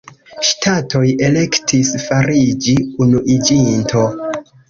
Ŝtatoj 0.45 1.03
elektis 1.27 1.91
fariĝi 2.07 2.75
unuiĝinto. 3.05 4.07